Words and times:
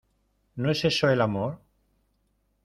¿no 0.55 0.71
es 0.71 0.83
eso 0.83 1.11
el 1.11 1.21
amor? 1.21 1.59